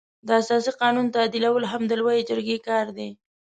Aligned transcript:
د 0.27 0.29
اساسي 0.41 0.71
قانون 0.81 1.05
تعدیلول 1.15 1.63
هم 1.71 1.81
د 1.87 1.91
لويې 1.99 2.27
جرګې 2.29 2.57
کار 2.67 2.85
دی. 2.97 3.09